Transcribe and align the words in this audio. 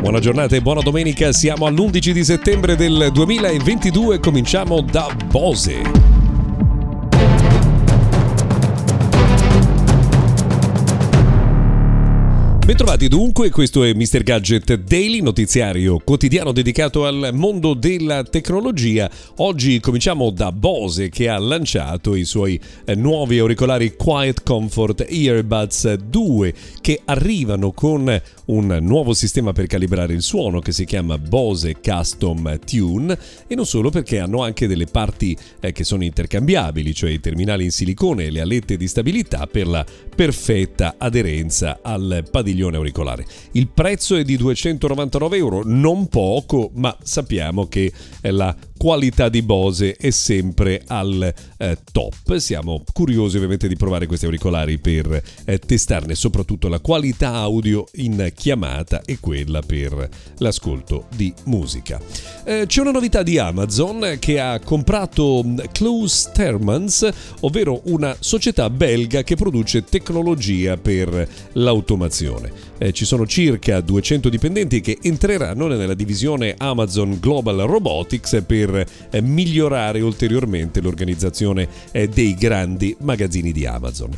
Buona 0.00 0.18
giornata 0.18 0.56
e 0.56 0.60
buona 0.60 0.80
domenica, 0.80 1.32
siamo 1.32 1.66
all'11 1.66 2.10
di 2.10 2.24
settembre 2.24 2.74
del 2.74 3.10
2022, 3.12 4.18
cominciamo 4.18 4.80
da 4.80 5.14
Bose. 5.30 6.09
Bentrovati 12.70 13.08
dunque, 13.08 13.50
questo 13.50 13.82
è 13.82 13.92
Mr. 13.92 14.22
Gadget 14.22 14.76
Daily, 14.76 15.20
notiziario 15.22 15.98
quotidiano 15.98 16.52
dedicato 16.52 17.04
al 17.04 17.30
mondo 17.32 17.74
della 17.74 18.22
tecnologia. 18.22 19.10
Oggi 19.38 19.80
cominciamo 19.80 20.30
da 20.30 20.52
Bose 20.52 21.08
che 21.08 21.28
ha 21.28 21.36
lanciato 21.36 22.14
i 22.14 22.22
suoi 22.22 22.60
eh, 22.84 22.94
nuovi 22.94 23.40
auricolari 23.40 23.96
Quiet 23.96 24.44
Comfort 24.44 25.04
Earbuds 25.08 25.94
2 25.94 26.54
che 26.80 27.00
arrivano 27.06 27.72
con 27.72 28.22
un 28.44 28.78
nuovo 28.82 29.14
sistema 29.14 29.50
per 29.50 29.66
calibrare 29.66 30.12
il 30.12 30.22
suono 30.22 30.60
che 30.60 30.70
si 30.70 30.84
chiama 30.84 31.18
Bose 31.18 31.80
Custom 31.80 32.56
Tune 32.64 33.18
e 33.48 33.54
non 33.56 33.66
solo 33.66 33.90
perché 33.90 34.20
hanno 34.20 34.44
anche 34.44 34.68
delle 34.68 34.86
parti 34.86 35.36
eh, 35.58 35.72
che 35.72 35.82
sono 35.82 36.04
intercambiabili, 36.04 36.94
cioè 36.94 37.10
i 37.10 37.18
terminali 37.18 37.64
in 37.64 37.72
silicone 37.72 38.26
e 38.26 38.30
le 38.30 38.40
alette 38.40 38.76
di 38.76 38.86
stabilità 38.86 39.48
per 39.48 39.66
la 39.66 39.84
perfetta 40.14 40.94
aderenza 40.98 41.80
al 41.82 42.28
padiglione 42.30 42.58
milione 42.60 42.76
auricolare. 42.76 43.24
Il 43.52 43.68
prezzo 43.68 44.16
è 44.16 44.22
di 44.22 44.36
299 44.36 45.36
euro, 45.36 45.62
non 45.64 46.08
poco, 46.08 46.70
ma 46.74 46.94
sappiamo 47.02 47.66
che 47.66 47.90
la 48.22 48.54
qualità 48.80 49.28
di 49.28 49.42
Bose 49.42 49.94
è 49.94 50.08
sempre 50.08 50.82
al 50.86 51.34
eh, 51.58 51.78
top. 51.92 52.36
Siamo 52.36 52.82
curiosi 52.94 53.36
ovviamente 53.36 53.68
di 53.68 53.76
provare 53.76 54.06
questi 54.06 54.24
auricolari 54.24 54.78
per 54.78 55.22
eh, 55.44 55.58
testarne 55.58 56.14
soprattutto 56.14 56.68
la 56.68 56.80
qualità 56.80 57.34
audio 57.34 57.84
in 57.96 58.32
chiamata 58.34 59.02
e 59.04 59.18
quella 59.20 59.60
per 59.60 60.08
l'ascolto 60.38 61.08
di 61.14 61.30
musica. 61.44 62.00
Eh, 62.44 62.64
c'è 62.66 62.80
una 62.80 62.90
novità 62.90 63.22
di 63.22 63.36
Amazon 63.36 64.16
che 64.18 64.40
ha 64.40 64.58
comprato 64.60 65.42
mm, 65.44 65.58
Close 65.72 66.30
Termans, 66.32 67.06
ovvero 67.40 67.82
una 67.84 68.16
società 68.18 68.70
belga 68.70 69.22
che 69.22 69.36
produce 69.36 69.84
tecnologia 69.84 70.78
per 70.78 71.28
l'automazione. 71.52 72.49
Eh, 72.78 72.92
ci 72.92 73.04
sono 73.04 73.26
circa 73.26 73.80
200 73.80 74.28
dipendenti 74.28 74.80
che 74.80 74.98
entreranno 75.02 75.66
nella 75.66 75.94
divisione 75.94 76.54
Amazon 76.56 77.18
Global 77.20 77.58
Robotics 77.66 78.42
per 78.46 78.60
per 78.70 78.86
eh, 79.10 79.20
migliorare 79.20 80.00
ulteriormente 80.00 80.80
l'organizzazione 80.80 81.68
eh, 81.92 82.08
dei 82.08 82.34
grandi 82.34 82.94
magazzini 83.00 83.52
di 83.52 83.66
Amazon. 83.66 84.10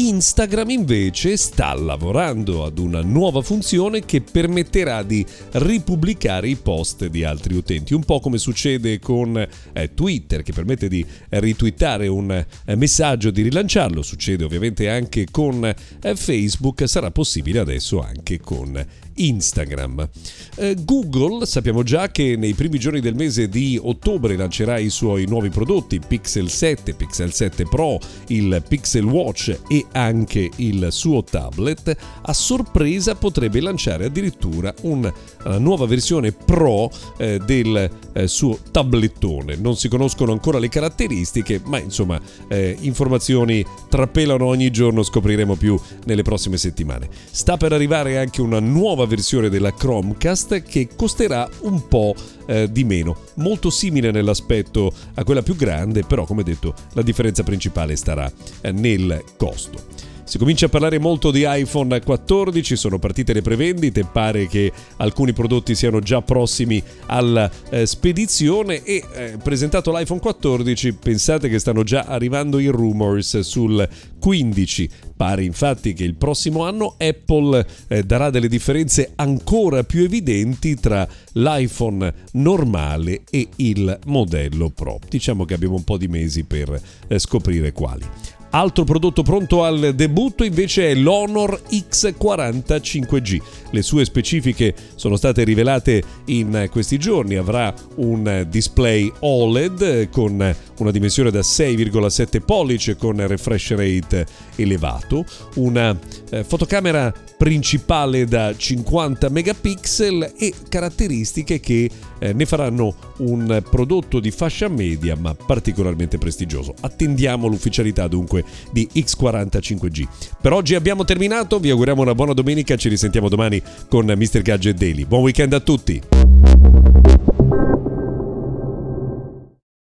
Instagram 0.00 0.70
invece 0.70 1.36
sta 1.36 1.74
lavorando 1.74 2.64
ad 2.64 2.78
una 2.78 3.02
nuova 3.02 3.42
funzione 3.42 4.04
che 4.06 4.22
permetterà 4.22 5.02
di 5.02 5.26
ripubblicare 5.52 6.48
i 6.48 6.56
post 6.56 7.06
di 7.06 7.22
altri 7.22 7.54
utenti, 7.54 7.92
un 7.92 8.04
po' 8.04 8.18
come 8.20 8.38
succede 8.38 8.98
con 8.98 9.36
eh, 9.72 9.94
Twitter 9.94 10.42
che 10.42 10.52
permette 10.52 10.88
di 10.88 11.04
ritwittare 11.30 12.06
un 12.06 12.30
eh, 12.30 12.76
messaggio, 12.76 13.30
di 13.30 13.42
rilanciarlo, 13.42 14.00
succede 14.00 14.44
ovviamente 14.44 14.88
anche 14.88 15.26
con 15.30 15.64
eh, 15.64 16.16
Facebook, 16.16 16.88
sarà 16.88 17.10
possibile 17.10 17.58
adesso 17.58 17.69
anche 17.78 18.40
con 18.40 18.84
Instagram. 19.14 20.08
Eh, 20.56 20.76
Google 20.80 21.46
sappiamo 21.46 21.82
già 21.82 22.10
che 22.10 22.36
nei 22.36 22.54
primi 22.54 22.78
giorni 22.78 23.00
del 23.00 23.14
mese 23.14 23.48
di 23.48 23.78
ottobre 23.80 24.36
lancerà 24.36 24.78
i 24.78 24.90
suoi 24.90 25.26
nuovi 25.26 25.50
prodotti 25.50 26.00
Pixel 26.00 26.48
7, 26.48 26.94
Pixel 26.94 27.32
7 27.32 27.64
Pro, 27.64 27.98
il 28.28 28.62
Pixel 28.66 29.04
Watch 29.04 29.58
e 29.68 29.84
anche 29.92 30.50
il 30.56 30.88
suo 30.90 31.22
tablet. 31.22 31.96
A 32.22 32.32
sorpresa 32.32 33.14
potrebbe 33.14 33.60
lanciare 33.60 34.06
addirittura 34.06 34.74
una 34.82 35.12
nuova 35.58 35.86
versione 35.86 36.32
Pro 36.32 36.90
eh, 37.18 37.38
del 37.44 37.90
eh, 38.12 38.26
suo 38.26 38.58
tablettone. 38.70 39.56
Non 39.56 39.76
si 39.76 39.88
conoscono 39.88 40.32
ancora 40.32 40.58
le 40.58 40.68
caratteristiche, 40.68 41.60
ma 41.64 41.78
insomma 41.78 42.20
eh, 42.48 42.76
informazioni 42.80 43.64
trapelano 43.88 44.44
ogni 44.46 44.70
giorno, 44.70 45.02
scopriremo 45.02 45.56
più 45.56 45.78
nelle 46.06 46.22
prossime 46.22 46.56
settimane. 46.56 47.08
Sta 47.30 47.56
per 47.60 47.74
arrivare 47.74 48.16
anche 48.16 48.40
una 48.40 48.58
nuova 48.58 49.04
versione 49.04 49.50
della 49.50 49.74
Chromecast 49.74 50.62
che 50.62 50.88
costerà 50.96 51.46
un 51.60 51.88
po' 51.88 52.14
eh, 52.46 52.72
di 52.72 52.84
meno, 52.84 53.18
molto 53.34 53.68
simile 53.68 54.10
nell'aspetto 54.10 54.90
a 55.12 55.24
quella 55.24 55.42
più 55.42 55.54
grande, 55.56 56.02
però 56.02 56.24
come 56.24 56.42
detto 56.42 56.72
la 56.94 57.02
differenza 57.02 57.42
principale 57.42 57.96
starà 57.96 58.32
eh, 58.62 58.72
nel 58.72 59.22
costo. 59.36 60.08
Si 60.24 60.38
comincia 60.38 60.66
a 60.66 60.68
parlare 60.70 60.98
molto 60.98 61.30
di 61.30 61.44
iPhone 61.44 62.00
14, 62.00 62.76
sono 62.76 62.98
partite 62.98 63.34
le 63.34 63.42
prevendite, 63.42 64.04
pare 64.10 64.46
che 64.46 64.72
alcuni 64.96 65.34
prodotti 65.34 65.74
siano 65.74 65.98
già 65.98 66.22
prossimi 66.22 66.82
alla 67.06 67.50
eh, 67.68 67.84
spedizione 67.84 68.82
e 68.84 69.04
eh, 69.12 69.36
presentato 69.42 69.90
l'iPhone 69.90 70.20
14 70.20 70.94
pensate 70.94 71.50
che 71.50 71.58
stanno 71.58 71.82
già 71.82 72.04
arrivando 72.06 72.58
i 72.58 72.68
rumors 72.68 73.40
sul 73.40 73.86
15. 74.18 74.90
Pare 75.20 75.44
infatti 75.44 75.92
che 75.92 76.02
il 76.02 76.14
prossimo 76.14 76.64
anno 76.64 76.94
Apple 76.96 77.66
eh, 77.88 78.04
darà 78.04 78.30
delle 78.30 78.48
differenze 78.48 79.12
ancora 79.16 79.84
più 79.84 80.02
evidenti 80.02 80.76
tra 80.76 81.06
l'iPhone 81.32 82.10
normale 82.32 83.24
e 83.28 83.48
il 83.56 83.98
modello 84.06 84.70
Pro. 84.70 84.98
Diciamo 85.06 85.44
che 85.44 85.52
abbiamo 85.52 85.74
un 85.74 85.84
po' 85.84 85.98
di 85.98 86.08
mesi 86.08 86.44
per 86.44 86.80
eh, 87.06 87.18
scoprire 87.18 87.72
quali. 87.72 88.06
Altro 88.52 88.82
prodotto 88.82 89.22
pronto 89.22 89.62
al 89.62 89.92
debutto 89.94 90.42
invece 90.42 90.90
è 90.90 90.94
l'Honor 90.94 91.64
X40 91.70 92.80
5G. 92.80 93.40
Le 93.70 93.82
sue 93.82 94.04
specifiche 94.04 94.74
sono 94.96 95.16
state 95.16 95.44
rivelate 95.44 96.02
in 96.26 96.66
questi 96.68 96.98
giorni. 96.98 97.36
Avrà 97.36 97.72
un 97.96 98.46
display 98.48 99.12
OLED 99.20 100.08
con 100.08 100.52
una 100.82 100.90
dimensione 100.90 101.30
da 101.30 101.40
6,7 101.40 102.40
pollice 102.44 102.96
con 102.96 103.26
refresh 103.26 103.74
rate 103.74 104.26
elevato, 104.56 105.24
una 105.56 105.98
eh, 106.30 106.44
fotocamera 106.44 107.12
principale 107.36 108.26
da 108.26 108.54
50 108.54 109.30
megapixel 109.30 110.34
e 110.36 110.52
caratteristiche 110.68 111.58
che 111.58 111.90
eh, 112.18 112.32
ne 112.32 112.44
faranno 112.44 112.94
un 113.18 113.62
prodotto 113.70 114.20
di 114.20 114.30
fascia 114.30 114.68
media 114.68 115.16
ma 115.16 115.34
particolarmente 115.34 116.18
prestigioso. 116.18 116.74
Attendiamo 116.80 117.46
l'ufficialità 117.46 118.08
dunque 118.08 118.44
di 118.70 118.88
X45G. 118.92 120.06
Per 120.40 120.52
oggi 120.52 120.74
abbiamo 120.74 121.04
terminato, 121.04 121.58
vi 121.58 121.70
auguriamo 121.70 122.02
una 122.02 122.14
buona 122.14 122.34
domenica, 122.34 122.76
ci 122.76 122.88
risentiamo 122.88 123.28
domani 123.28 123.62
con 123.88 124.04
Mr. 124.06 124.42
Gadget 124.42 124.76
Daily. 124.76 125.04
Buon 125.04 125.22
weekend 125.22 125.52
a 125.52 125.60
tutti! 125.60 127.29